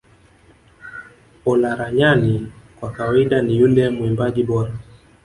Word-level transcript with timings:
Olaranyani 1.45 2.51
kwa 2.79 2.91
kawaida 2.91 3.41
ni 3.41 3.57
yule 3.57 3.89
mwimbaji 3.89 4.43
bora 4.43 4.73